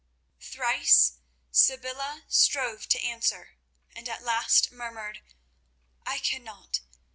[0.39, 1.19] Thrice
[1.51, 3.51] Sybilla strove to answer,
[3.95, 5.21] and at last murmured:
[6.07, 6.79] "I cannot.